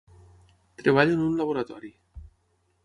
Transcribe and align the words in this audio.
Treballo 0.81 1.13
en 1.17 1.21
un 1.27 1.37
laboratori. 1.41 1.95